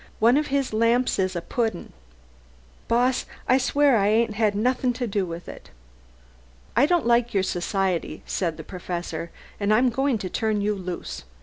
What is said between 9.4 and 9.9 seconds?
"and I'm